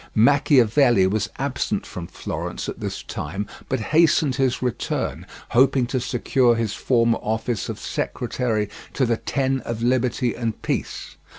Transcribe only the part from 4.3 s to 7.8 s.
his return, hoping to secure his former office of